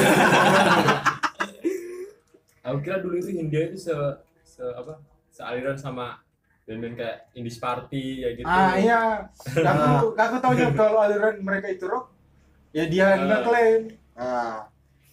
[2.65, 3.95] Aku kira dulu itu Hindia itu se,
[4.43, 4.99] se apa?
[5.31, 6.19] Sealiran sama
[6.67, 8.45] band-band kayak Indies Party ya gitu.
[8.45, 12.13] Ah iya, aku aku taunya kalau aliran mereka itu rock,
[12.75, 13.29] ya dia yang Ah.
[13.31, 13.83] ngeklaim.
[14.13, 14.57] Nah,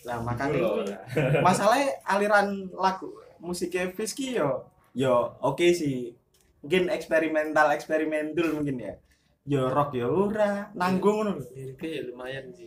[0.03, 0.83] lah makanya loh.
[1.39, 6.13] masalahnya aliran lagu musiknya Fiski yo yo oke sih
[6.65, 8.93] mungkin eksperimental eksperimental mungkin ya
[9.45, 11.45] yo rock yo ora nanggung ngono lho.
[11.53, 12.65] liriknya ya lumayan sih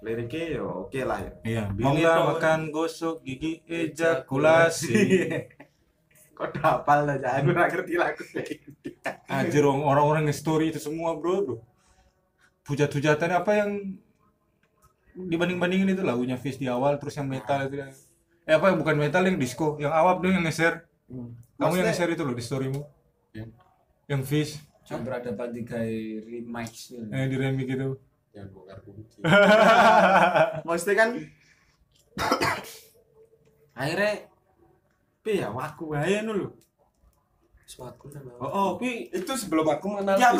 [0.00, 4.96] liriknya yo oke lah ya Iya, Mau bila makan gosok gigi ejakulasi.
[6.36, 8.88] kok dapal aja aku gak ngerti lagu kayak gitu
[9.24, 11.56] Anjir orang- orang-orang nge-story itu semua, Bro, Bro.
[12.64, 13.96] Hujat-hujatan apa yang
[15.14, 17.92] dibanding-bandingin itu lagunya Fish di awal terus yang metal itu yang
[18.44, 20.84] eh apa bukan metal yang disco, yang awap dong yang nge-share.
[21.56, 22.80] Kamu yang nge-share itu loh di storymu.
[23.32, 23.48] Yang?
[24.06, 24.52] Yang Fish
[24.86, 25.82] Cuma berhadapan tiga
[26.22, 27.10] remix gitu.
[27.10, 27.98] yang di remix gitu.
[28.30, 29.18] Ya bongkar kunci.
[30.66, 31.10] maksudnya kan
[33.80, 34.12] akhirnya
[35.26, 36.50] pi ya waku ngono lho
[37.66, 38.06] suatu
[38.38, 40.30] oh oh pi Itu sebelum aku mengenal ya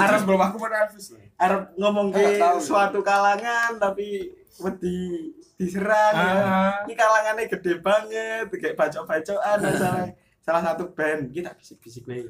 [0.00, 0.88] Harus sebelum aku mengenal
[1.36, 6.30] arep ngomong ke suatu kalangan tapi wedi diserang ya.
[6.44, 6.74] Ah.
[6.86, 10.06] ini kalangannya gede banget kayak bacok-bacokan salah
[10.44, 11.34] salah satu band.
[11.34, 12.26] Kita bisik-bisik wae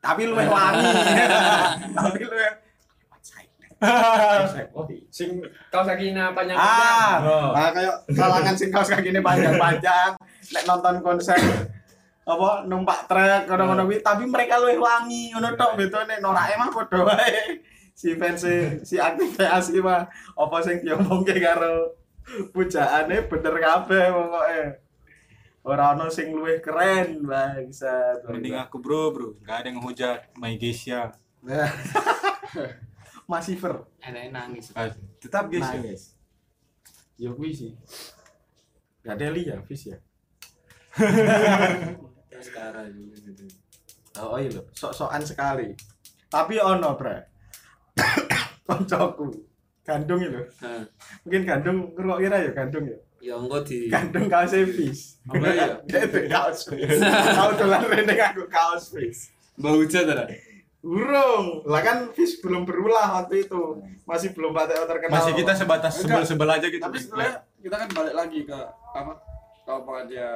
[0.00, 0.90] tapi lu yang wangi.
[1.96, 2.56] Tapi lu yang
[3.80, 5.40] Oh, sing
[5.72, 7.16] kaos kakinya panjang ah.
[7.24, 7.48] Oh.
[7.56, 10.20] nah, kayak kalangan sing kaos kaki ini panjang-panjang.
[10.52, 11.40] Nek nonton konser
[12.28, 17.58] apa numpak truk ngono-ngono tapi mereka luwih wangi ngono tok betone norake mah padha wae
[18.00, 18.40] si fans
[18.80, 21.92] si aktif asli mah apa sing diomongke karo
[22.56, 24.62] pujaane bener kabeh pokoke
[25.68, 29.28] ora ono sing luwih keren bangsa Mending aku, Bro, Bro.
[29.44, 31.12] Enggak ada yang ngehujat My Geisha.
[33.30, 34.72] masih ver Enak nangis.
[34.72, 34.88] Ah,
[35.20, 35.76] tetap Geisha.
[35.76, 36.16] nangis
[37.20, 37.76] ya kuwi sih
[39.04, 39.98] gak ada Li ya Fis ya
[42.48, 42.88] sekarang
[44.18, 45.70] Oh iya lho, sok-sokan sekali.
[46.26, 47.29] Tapi ono, Bre.
[48.68, 49.26] Koncoku.
[49.80, 50.42] Gandung lho.
[50.62, 50.84] nah
[51.26, 52.98] Mungkin gandung ngerok kira ya gandung ya.
[53.20, 55.18] ya engko di Gandung kaos fish.
[55.26, 55.66] Apa ya?
[55.88, 57.00] Dia itu kaos fish.
[57.36, 59.34] Kau dolan rene aku kaos fish.
[59.60, 60.24] bau hujan ada
[60.80, 61.60] Burung.
[61.68, 63.82] Lah kan fish belum berulah waktu itu.
[64.08, 65.12] Masih belum pakai terkenal.
[65.12, 66.24] Masih kita sebatas Enggak.
[66.24, 66.80] sebel-sebel aja gitu.
[66.80, 68.58] Tapi sebenarnya kita kan balik lagi ke
[68.96, 69.12] apa?
[69.68, 70.28] Kalau dia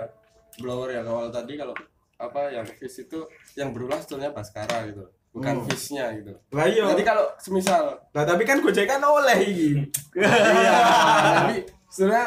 [0.61, 1.75] blower ya awal tadi kalau
[2.21, 3.27] apa yang Fis itu
[3.59, 5.09] yang berulah sebetulnya Baskara gitu.
[5.35, 5.67] Bukan Hmm.
[5.67, 6.31] Fishnya gitu.
[6.55, 6.87] Lah iya.
[6.95, 9.69] Jadi kalau semisal Lah tapi kan gojekan oleh iki.
[10.15, 10.79] iya,
[11.43, 12.27] tapi sebenarnya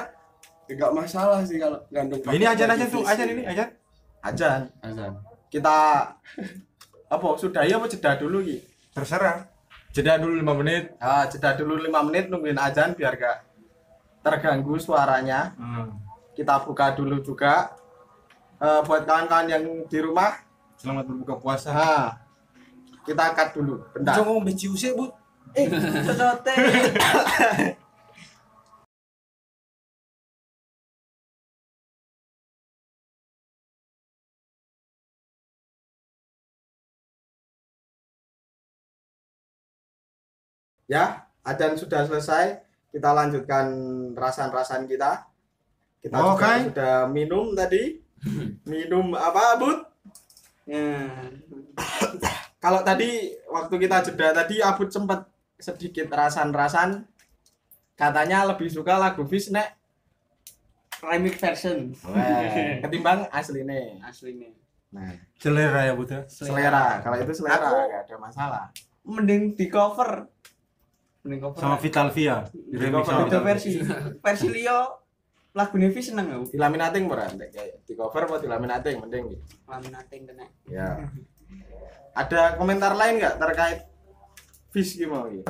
[0.68, 3.24] enggak masalah sih kalau gandung Nah, ini ajan aja pakai tuh, gitu.
[3.32, 3.68] ini, ajan.
[4.20, 4.62] Ajan.
[4.84, 5.14] Azan.
[5.48, 5.76] Kita
[7.08, 8.60] apa sudahi apa jeda dulu iki?
[8.92, 9.48] Terserah.
[9.96, 10.92] Jeda dulu 5 menit.
[11.00, 13.38] Ah, jeda dulu 5 menit nungguin ajan biar gak
[14.20, 15.56] terganggu suaranya.
[15.56, 15.96] Hmm.
[16.36, 17.72] Kita buka dulu juga.
[18.58, 20.34] Eh, buat kawan-kawan yang di rumah,
[20.76, 21.70] Selamat berbuka puasa.
[21.72, 22.10] nah,
[23.08, 23.80] kita cut dulu.
[23.96, 24.20] Bentar.
[24.20, 25.08] ngomong benci usai, Bu.
[25.56, 25.72] Eh,
[26.04, 26.54] cocote.
[40.88, 42.64] Ya, ajan sudah selesai.
[42.96, 43.68] Kita lanjutkan
[44.16, 45.28] rasan-rasan kita.
[46.00, 46.72] Kita juga Oke.
[46.72, 48.00] sudah minum tadi.
[48.72, 49.84] minum apa, Bud?
[50.64, 51.28] Ya.
[52.68, 55.24] Kalau tadi waktu kita jeda tadi Abud sempat
[55.56, 57.08] sedikit rasan-rasan
[57.96, 59.72] katanya lebih suka lagu Fish nek
[61.00, 64.04] Remix version Weh, ketimbang aslinya.
[64.04, 64.52] aslinya.
[64.92, 66.04] Nah, Selera ya, Bu.
[66.04, 66.28] ya?
[66.28, 67.00] selera.
[67.00, 68.64] Kalau itu selera Aku- nggak ada masalah.
[69.08, 70.28] Mending di cover.
[71.24, 71.60] Mending cover.
[71.64, 72.44] Sama Vital Via.
[72.52, 73.70] Di remix cover sama Vital versi.
[74.20, 74.80] Versi Leo
[75.56, 76.52] lagu Nevi seneng aku.
[76.52, 77.32] Dilaminating ora?
[77.32, 79.44] Nek kayak di cover apa dilaminating mending gitu.
[79.72, 80.46] Laminating kena.
[80.68, 80.92] Ya.
[82.18, 83.80] Ada komentar lain nggak terkait
[84.74, 85.46] Fish gimana gitu?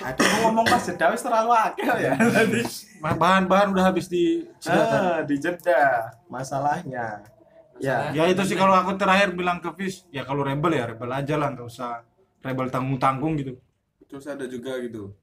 [0.00, 2.60] Ada yang ngomong pas jeda wis terlalu akeh ya tadi.
[3.04, 4.80] Bahan-bahan udah habis di jeda.
[4.80, 7.20] Ah, di jeda masalahnya.
[7.80, 11.08] Ya, Ya itu sih kalau aku terakhir bilang ke Fish, ya kalau rebel ya rebel
[11.08, 12.04] aja lah, nggak usah
[12.44, 13.56] rebel tanggung-tanggung gitu.
[14.08, 15.16] Terus ada juga gitu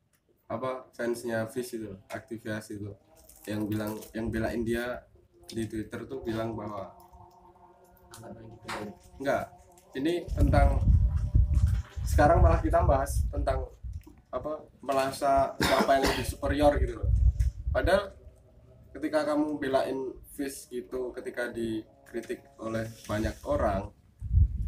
[0.47, 2.95] apa fansnya Fish itu aktivis itu
[3.43, 5.03] yang bilang yang belain dia
[5.47, 6.91] di Twitter tuh bilang bahwa
[9.19, 9.43] enggak.
[9.97, 10.81] Ini tentang
[12.07, 13.65] sekarang malah kita bahas tentang
[14.31, 17.09] apa merasa siapa yang lebih superior gitu loh.
[17.73, 18.13] Padahal
[18.93, 19.97] ketika kamu belain
[20.37, 23.89] Fish gitu ketika dikritik oleh banyak orang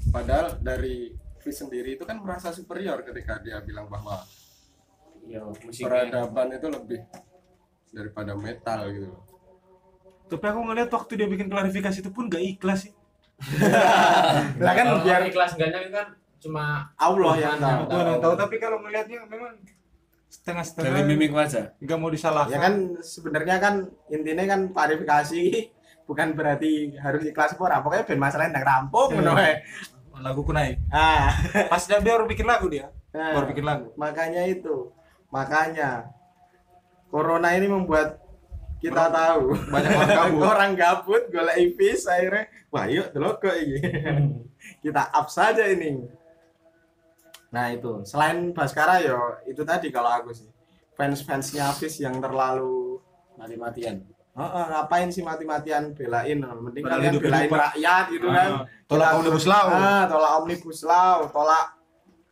[0.09, 4.21] padahal dari Fish sendiri itu kan merasa superior ketika dia bilang bahwa
[5.29, 5.85] ya musiknya.
[5.85, 7.01] peradaban itu lebih
[7.93, 9.23] daripada metal gitu loh.
[10.29, 12.93] Tapi aku ngeliat waktu dia bikin klarifikasi itu pun gak ikhlas sih.
[14.63, 16.07] lah kan biar biar ikhlas enggaknya kan
[16.39, 17.81] cuma Allah yang tahu.
[17.87, 18.33] Tuhan yang tahu.
[18.35, 19.53] Tapi kalau ngelihatnya memang
[20.29, 21.73] setengah-setengah Dari mimik wajah.
[21.81, 23.73] nggak mau disalahkan Ya kan sebenarnya kan
[24.07, 25.43] intinya kan klarifikasi
[26.09, 27.79] bukan berarti harus ikhlas pura.
[27.79, 29.59] Pokoknya ben masalahnya ndang rampung ngono wae.
[30.19, 31.31] lagu ku naik Ah,
[31.71, 34.91] pas dia baru bikin lagu dia nah, baru bikin lagu makanya itu.
[35.31, 36.11] Makanya
[37.07, 38.19] corona ini membuat
[38.79, 39.53] kita tahu.
[39.67, 43.79] Banyak orang kabur orang gabut golek ipis akhirnya wah yuk delok kok ini
[44.83, 46.03] kita up saja ini.
[47.51, 48.03] Nah itu.
[48.03, 50.47] Selain Baskara yo itu tadi kalau aku sih.
[50.95, 52.99] Fans fansnya Hafiz yang terlalu
[53.39, 54.03] Mati-matian.
[54.35, 55.95] Heeh, ngapain sih mati-matian?
[55.95, 56.43] Belain.
[56.43, 57.59] Mending kalian hidup belain hidupan.
[57.71, 58.49] rakyat gitu kan.
[58.51, 59.65] Ah, tolak Kita- omnibus law.
[59.71, 61.65] Ah, tolak omnibus law tolak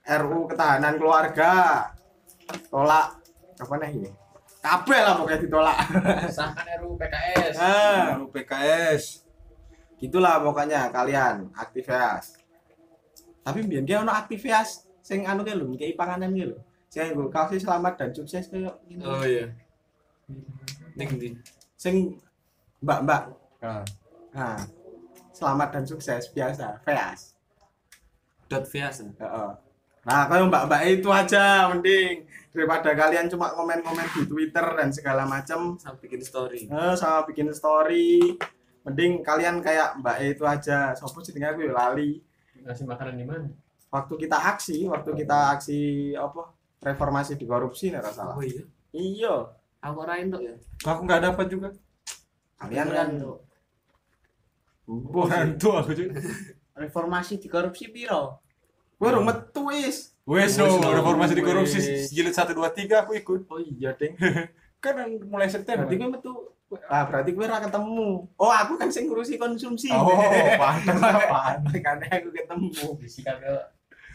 [0.08, 1.52] RU ketahanan keluarga
[2.72, 3.20] tolak
[3.60, 4.12] apa nih ini
[4.68, 5.78] kabel lah pokoknya ditolak
[6.30, 7.54] Sahkan RUU PKS.
[7.58, 9.04] ah PKS
[9.98, 12.36] gitulah pokoknya kalian aktivitas
[13.42, 16.60] tapi biar dia ono aktivitas sing anu ke lho kayak panganan ke lho
[16.92, 19.48] sing gue kasih selamat dan sukses kayak gini Oh iya.
[20.94, 21.30] Ning ndi?
[21.76, 22.20] sing
[22.84, 23.22] mbak mbak
[23.58, 23.82] Ah.
[24.36, 24.60] nah
[25.34, 27.34] selamat dan sukses biasa feas
[28.48, 29.12] Dot biasa.
[29.20, 29.52] Heeh.
[30.08, 32.24] Nah kalau mbak mbak itu aja mending.
[32.56, 36.66] Daripada kalian cuma komen-komen di Twitter dan segala macam Sampai bikin story.
[36.66, 38.40] eh, sama bikin story.
[38.82, 40.96] Mending kalian kayak mbak E itu aja.
[40.98, 42.18] Sopo jenenge aku ya lali.
[42.66, 43.46] Ngasih makanan di mana?
[43.88, 45.80] waktu kita aksi waktu kita aksi
[46.20, 46.52] apa
[46.84, 48.36] reformasi di korupsi nih salah.
[48.36, 48.64] Oh iya.
[48.92, 49.36] iya.
[49.80, 50.54] Aku ora entuk ya.
[50.84, 51.70] aku nggak dapat juga.
[52.58, 53.10] Kalian kan?
[54.88, 56.18] Orang tua aku juga.
[56.78, 58.47] Reformasi di korupsi piro?
[58.98, 59.36] Gue rumah
[59.70, 61.80] wis wes Wes, no reformasi di korupsi.
[62.12, 63.48] jilid satu dua tiga aku ikut.
[63.48, 64.18] Oh iya ding
[64.84, 65.88] kan mulai September.
[65.88, 66.34] Berarti gue metu
[66.92, 68.28] ah berarti gue ra ketemu.
[68.36, 69.88] Oh aku kan sing ngurusi konsumsi.
[69.94, 70.12] Oh
[70.62, 72.68] pantas apaan makanya aku ketemu.
[73.00, 73.56] Disikat ke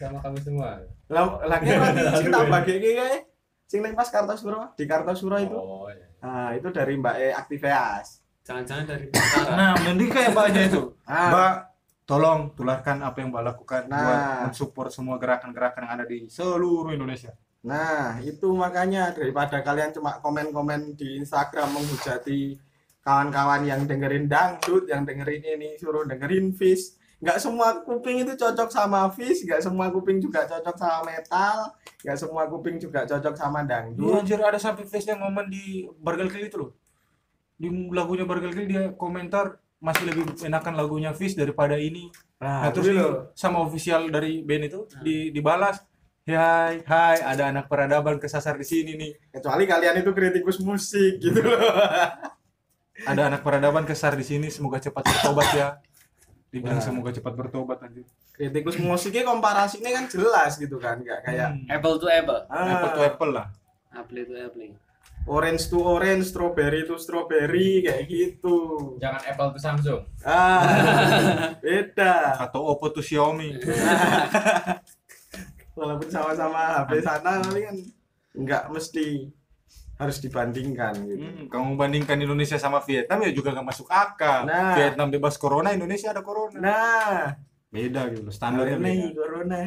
[0.03, 0.83] sama kami semua.
[1.07, 1.71] lah lagi
[2.19, 3.25] sing tak bagi kayak
[3.71, 5.57] sing neng pas Kartosuro di Kartosuro itu.
[5.57, 6.07] Oh, iya.
[6.21, 8.21] nah itu dari Mbak E aktivitas.
[8.43, 9.07] Jangan-jangan dari
[9.55, 10.93] nah mending kayak mbaknya itu.
[11.07, 11.31] Ah.
[11.31, 11.53] Mbak
[12.03, 14.41] tolong tularkan apa yang mbak lakukan buat Nah.
[14.51, 20.99] mensupport semua gerakan-gerakan yang ada di seluruh Indonesia Nah, itu makanya daripada kalian cuma komen-komen
[20.99, 22.59] di Instagram menghujati
[23.07, 26.99] kawan-kawan yang dengerin dangdut, yang dengerin ini, suruh dengerin Fish.
[27.23, 31.71] Nggak semua kuping itu cocok sama Fish, nggak semua kuping juga cocok sama metal,
[32.03, 34.11] nggak semua kuping juga cocok sama dangdut.
[34.11, 35.87] anjir ada sampai face yang ngomong di
[36.35, 36.75] Kill itu loh.
[37.55, 42.07] Di lagunya Kill dia komentar masih lebih enakan lagunya Fish daripada ini.
[42.39, 43.35] Nah, terus itu di- loh.
[43.35, 45.83] sama official dari band itu di dibalas,
[46.23, 49.13] "Hai, hai, ada anak peradaban kesasar di sini nih.
[49.33, 51.59] Kecuali kalian itu kritikus musik gitu loh.
[53.03, 55.69] Ada anak peradaban kesasar di sini, semoga cepat bertobat ya."
[56.49, 56.85] Dibilang Nah.
[56.85, 58.05] semoga cepat bertobat anjir.
[58.31, 61.65] Kritikus musiknya komparasinya kan jelas gitu kan, nggak kayak Hmm.
[61.67, 62.45] Apple to apple.
[62.45, 63.47] Apple to ah, apple lah.
[63.91, 64.71] Apple to apple.
[65.27, 68.57] Orange to orange, strawberry to strawberry kayak gitu.
[68.99, 70.03] Jangan Apple to Samsung.
[70.27, 72.43] Ah, beda.
[72.43, 73.59] Atau Oppo to Xiaomi.
[75.73, 77.77] walaupun sama-sama HP sana tapi kan
[78.37, 79.33] nggak mesti
[79.97, 81.23] harus dibandingkan gitu.
[81.23, 84.45] Hmm, kamu bandingkan Indonesia sama Vietnam ya juga nggak masuk akal.
[84.45, 84.75] Nah.
[84.75, 86.59] Vietnam bebas corona, Indonesia ada corona.
[86.59, 87.23] Nah,
[87.73, 89.17] Beda gitu, standarnya corona beda.
[89.17, 89.59] corona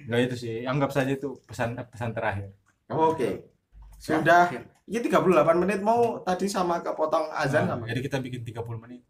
[0.00, 2.56] Enggak itu sih, anggap saja itu pesan pesan terakhir.
[2.88, 3.57] Oke.
[3.98, 4.48] Sudah
[4.88, 7.84] ini 38 menit mau tadi sama kepotong azan Nah, sama.
[7.84, 9.02] jadi kita bikin 30 menit.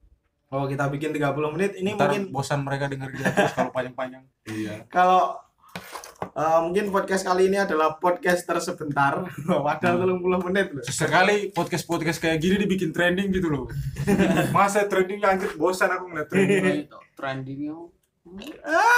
[0.48, 1.76] Oh, kita bikin 30 menit.
[1.76, 4.24] Ini Ntar mungkin bosan mereka dengar dia terus kalau panjang-panjang.
[4.48, 4.88] Iya.
[4.88, 5.36] kalau
[6.34, 9.28] eh, mungkin podcast kali ini adalah podcast tersebentar.
[9.68, 10.82] Padahal 30 menit loh.
[10.82, 13.64] Sesekali podcast-podcast kayak gini dibikin trending gitu loh.
[14.56, 16.88] Masa trending anjir bosan aku ngeliat trending.
[17.14, 17.76] Trendingnya.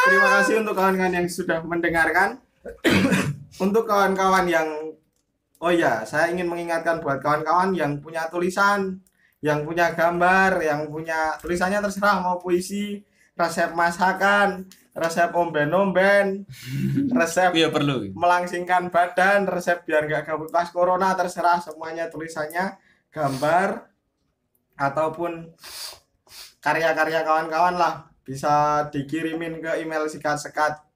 [0.07, 2.41] Terima kasih untuk kawan-kawan yang sudah mendengarkan.
[3.65, 4.69] untuk kawan-kawan yang
[5.61, 8.97] Oh ya, saya ingin mengingatkan buat kawan-kawan yang punya tulisan,
[9.45, 13.05] yang punya gambar, yang punya tulisannya terserah mau puisi,
[13.37, 14.65] resep masakan,
[14.97, 16.49] resep omben-omben,
[17.21, 18.09] resep Iya perlu.
[18.17, 22.81] melangsingkan badan, resep biar nggak gabut pas corona, terserah semuanya tulisannya,
[23.13, 23.85] gambar
[24.81, 25.53] ataupun
[26.65, 30.90] karya-karya kawan-kawan lah bisa dikirimin ke email sikat-sekat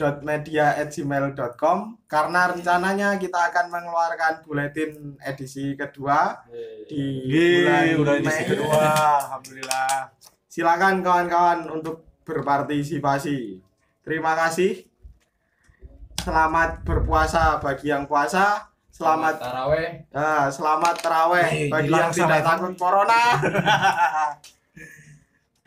[0.00, 1.78] media@gmail.com
[2.08, 6.42] karena rencananya kita akan mengeluarkan buletin edisi kedua
[6.88, 7.28] di
[7.62, 8.48] bulan Yeay, udah edisi Mei.
[8.50, 8.82] kedua.
[9.28, 10.10] Alhamdulillah.
[10.48, 13.60] Silakan kawan-kawan untuk berpartisipasi.
[14.02, 14.88] Terima kasih.
[16.22, 18.70] Selamat berpuasa bagi yang puasa.
[18.92, 20.04] Selamat taraweh.
[20.12, 23.40] ah, selamat terawih Hei, bagi yang tidak takut corona.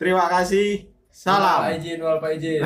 [0.00, 0.95] Terima kasih.
[1.26, 1.58] Salam.
[1.66, 2.62] Pak izin, wal Pak izin.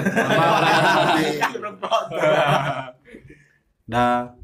[3.89, 4.40] dah